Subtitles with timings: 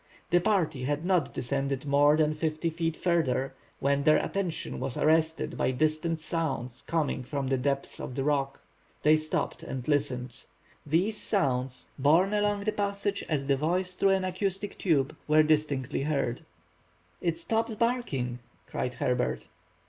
[0.31, 5.55] The party had not descended more than fifty feet further, when their attention was arrested
[5.57, 8.61] by distant sounds coming from the depths of the rock.
[9.03, 10.45] They stopped and listened.
[10.87, 16.01] These sounds, borne along the passage, as the voice through an acoustic tube, were distinctly
[16.01, 16.43] heard.
[17.21, 19.49] "Its Top's barking!" cried Herbert.